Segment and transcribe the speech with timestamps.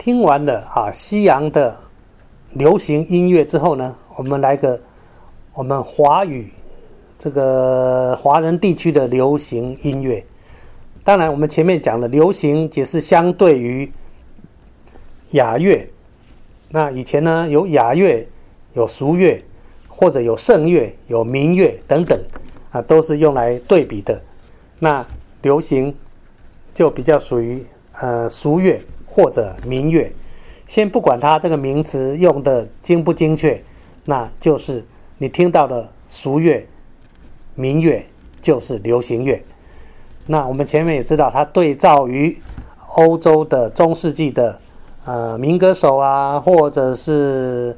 [0.00, 1.76] 听完了啊西洋的
[2.54, 4.80] 流行音乐之后呢，我们来个
[5.52, 6.50] 我们华语
[7.18, 10.24] 这个华人地区的流行音乐。
[11.04, 13.92] 当然，我们前面讲的流行只是相对于
[15.32, 15.86] 雅乐。
[16.70, 18.26] 那以前呢，有雅乐，
[18.72, 19.44] 有俗乐，
[19.86, 22.18] 或者有圣乐，有民乐等等
[22.70, 24.18] 啊，都是用来对比的。
[24.78, 25.06] 那
[25.42, 25.94] 流行
[26.72, 27.62] 就比较属于
[28.00, 28.80] 呃俗乐
[29.10, 30.10] 或者民乐。
[30.66, 33.60] 先不管它这个名词用的精不精确，
[34.04, 34.84] 那就是
[35.18, 36.64] 你听到的俗乐、
[37.56, 38.06] 民乐
[38.40, 39.42] 就是流行乐。
[40.26, 42.38] 那我们前面也知道，它对照于
[42.94, 44.60] 欧洲的中世纪的
[45.04, 47.76] 呃民歌手啊，或者是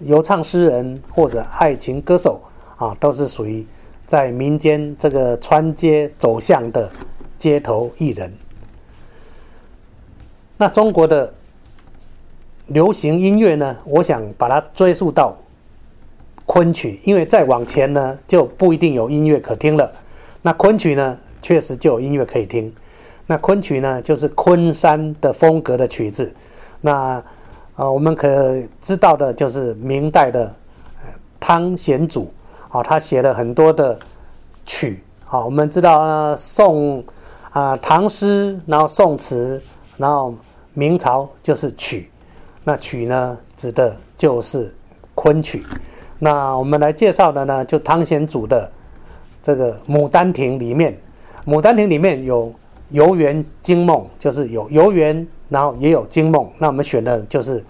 [0.00, 2.42] 游唱诗人或者爱情歌手
[2.76, 3.64] 啊，都是属于
[4.06, 6.90] 在民间这个穿街走巷的
[7.38, 8.32] 街头艺人。
[10.56, 11.34] 那中国的
[12.66, 15.36] 流行音乐呢，我想把它追溯到
[16.46, 19.92] 昆曲，因为再往前呢就不一定有音乐可听了。
[20.42, 21.18] 那昆曲呢？
[21.42, 22.72] 确实就有音乐可以听。
[23.26, 26.34] 那昆曲呢，就是昆山的风格的曲子。
[26.80, 27.22] 那
[27.76, 30.54] 啊，我们可知道的就是明代的
[31.38, 32.32] 汤显祖
[32.70, 33.98] 啊，他写了很多的
[34.64, 35.44] 曲啊。
[35.44, 37.04] 我们知道宋
[37.50, 39.62] 啊唐诗，然后宋词，
[39.96, 40.34] 然后
[40.72, 42.10] 明朝就是曲。
[42.64, 44.74] 那曲呢，指的就是
[45.14, 45.62] 昆曲。
[46.18, 48.70] 那我们来介绍的呢，就汤显祖的
[49.42, 50.98] 这个《牡丹亭》里面。
[51.50, 52.50] 《牡丹亭》里面有
[52.88, 56.50] 游园惊梦，就是有游园，然后也有惊梦。
[56.58, 57.62] 那我们选的就是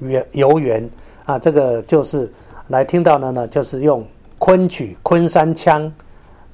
[0.00, 0.90] 游游园
[1.24, 2.28] 啊，这个就是
[2.68, 4.04] 来听到的呢，就是用
[4.38, 5.92] 昆曲昆山腔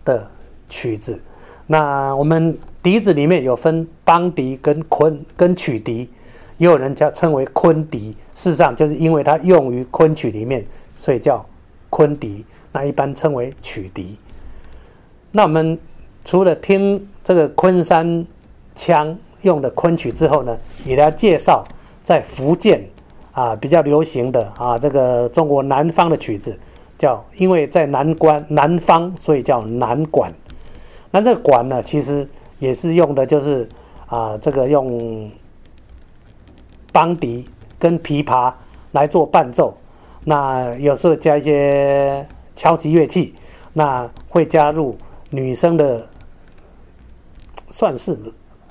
[0.05, 0.31] 的
[0.69, 1.19] 曲子。
[1.67, 6.09] 那我们笛子里面有分梆笛跟昆跟曲笛，
[6.57, 8.17] 也有人叫称为昆笛。
[8.33, 11.45] 事实上，就是因为它用于昆曲里面，所以叫
[11.91, 12.47] 昆笛。
[12.71, 14.17] 那一般称为曲笛。
[15.33, 15.77] 那我们。
[16.25, 18.27] 除了听这个昆山
[18.75, 21.65] 腔用的昆曲之后呢，也来介绍
[22.03, 22.85] 在福建
[23.31, 26.59] 啊比较流行的啊这个中国南方的曲子，
[26.99, 30.35] 叫因为在南关南方，所以叫南管。
[31.13, 33.69] 那这个管呢，其实也是用的就是
[34.07, 35.31] 啊这个用
[36.93, 38.53] 梆笛跟琵琶
[38.93, 39.77] 来做伴奏，
[40.25, 43.35] 那有时候加一些敲击乐器，
[43.73, 44.97] 那会加入
[45.31, 46.07] 女生的。
[47.69, 48.17] 算是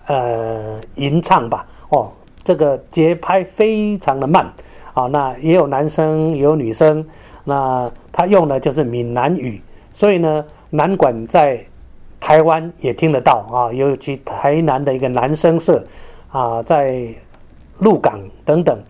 [0.08, 2.10] 呃吟唱吧，哦，
[2.46, 4.52] 这个节拍非常的慢
[4.94, 5.04] 啊。
[5.08, 7.06] 那也有男生也有女生，
[7.44, 11.60] 那他用的就是闽南语，所以呢，南管在
[12.26, 13.72] 台湾也听得到啊。
[13.72, 15.86] 尤其台南的一个男生社
[16.32, 17.08] 啊，在
[17.78, 18.84] 鹿港等等，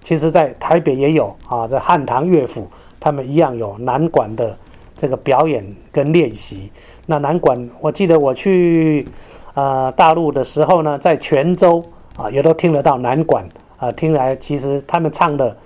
[0.00, 2.68] 其实在台北也有啊，在汉唐乐府，
[3.00, 4.56] 他们一样有南管的
[4.96, 6.70] 这个表演跟练习。
[7.06, 9.08] 那南管，我记得我去。
[9.54, 11.84] 呃，大陆的时候呢，在泉州
[12.14, 13.44] 啊，也都听得到南管
[13.76, 15.56] 啊，听来其实他们唱的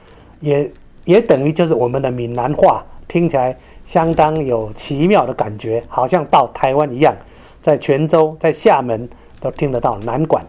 [0.41, 0.73] 也
[1.05, 7.15] 也等于就是我们的闽南话，听起来相当有奇妙的感觉，好像到台湾一样。
[7.61, 9.07] 在泉州、在厦门
[9.39, 10.43] 都听得到南管，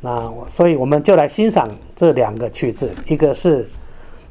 [0.00, 3.68] 那所以我们就来欣赏这两个曲子，一个是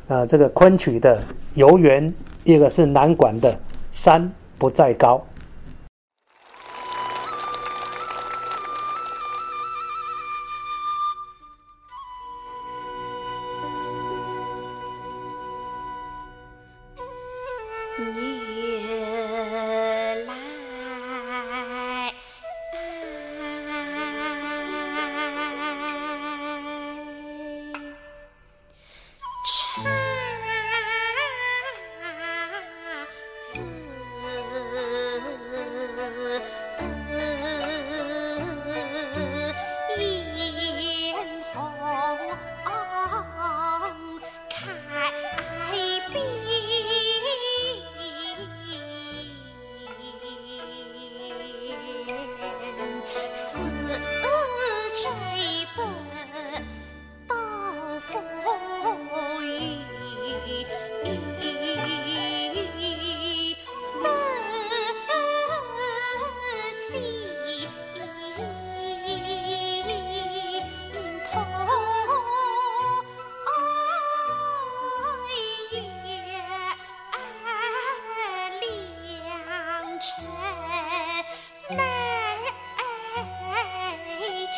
[0.08, 1.18] 呃这个昆曲的
[1.56, 2.10] 《游园》，
[2.46, 3.52] 一个是南管的
[3.92, 5.18] 《山不在高》。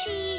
[0.10, 0.39] Bye.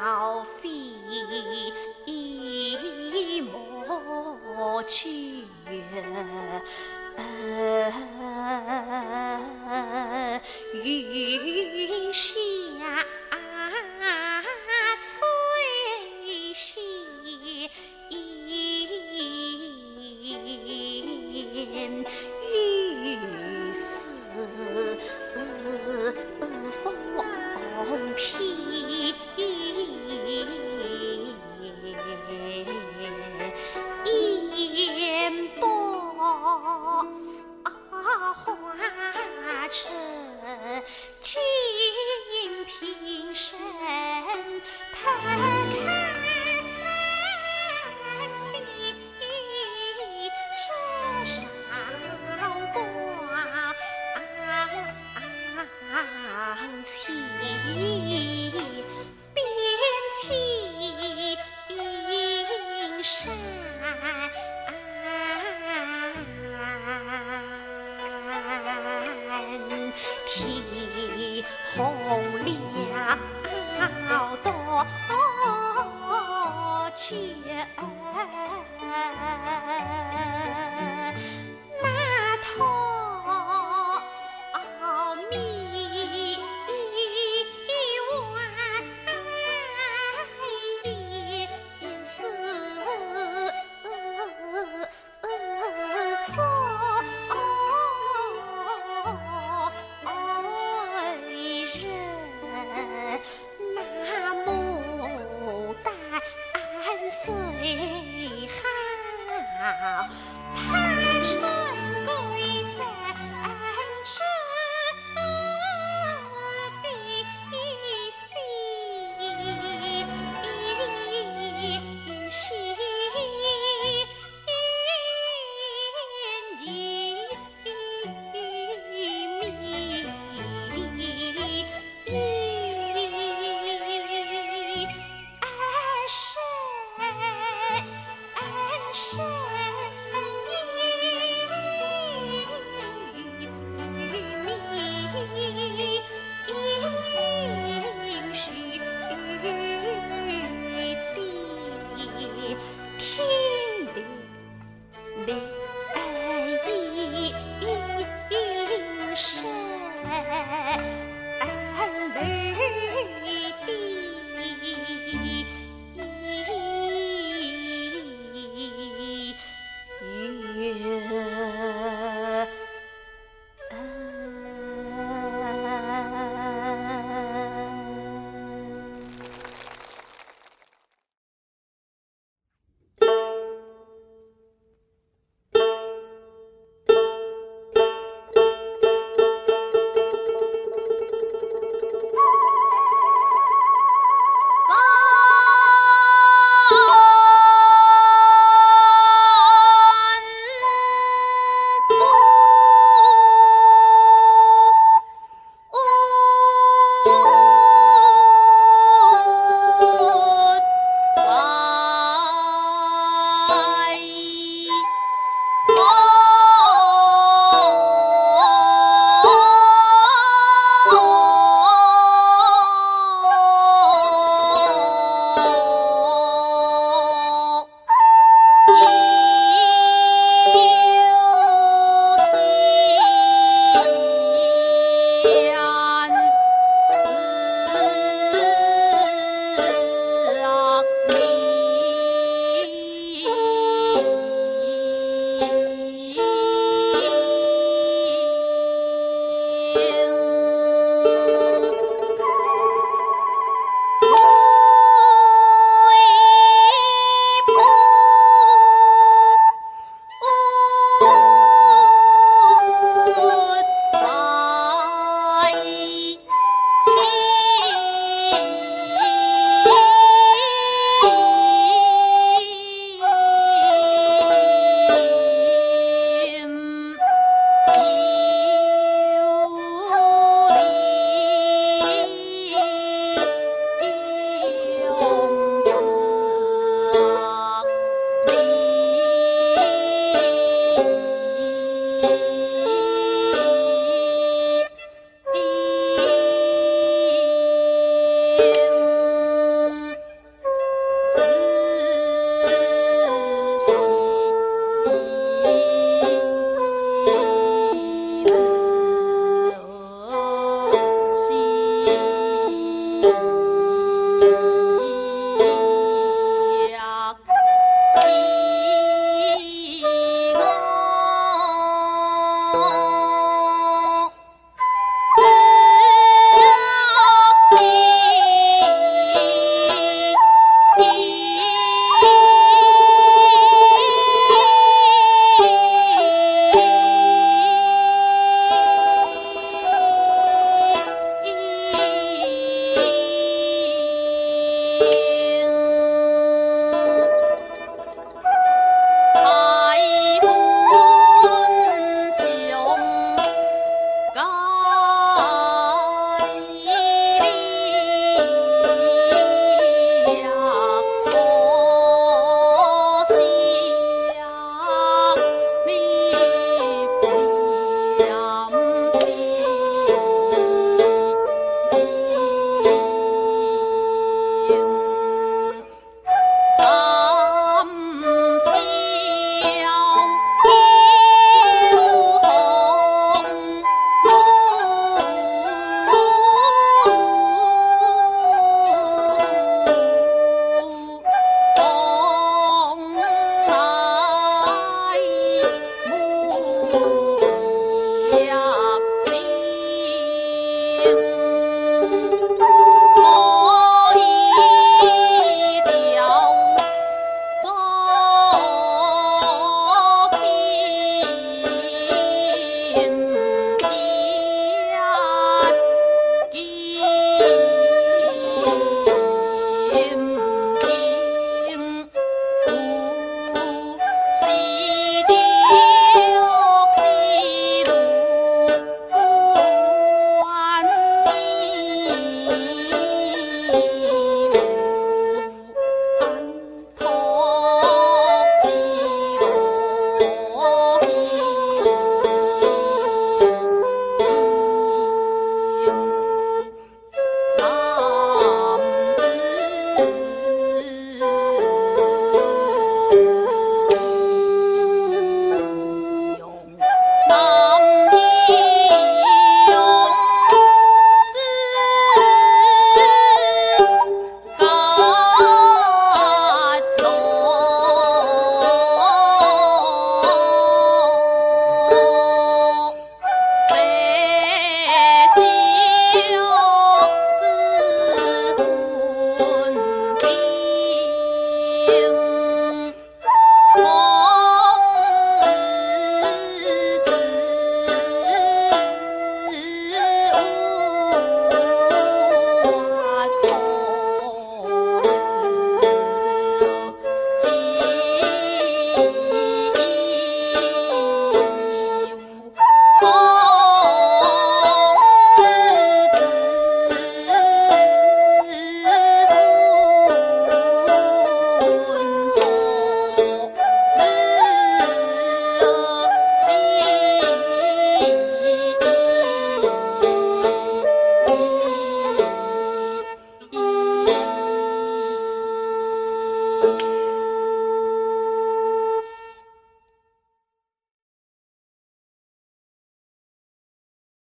[0.00, 0.70] 少飞
[3.42, 5.44] 莫去，